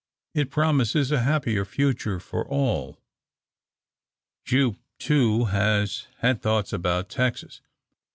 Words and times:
It 0.33 0.49
promises 0.49 1.11
a 1.11 1.21
happier 1.21 1.63
future 1.63 2.19
for 2.19 2.43
all. 2.47 2.97
Jupe, 4.45 4.79
too, 4.97 5.45
has 5.45 6.07
had 6.21 6.41
thoughts 6.41 6.73
about 6.73 7.07
Texas. 7.07 7.61